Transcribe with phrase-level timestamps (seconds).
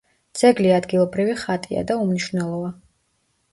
[0.39, 2.75] ძეგლი ადგილობრივი ხატია და უმნიშვნელოა.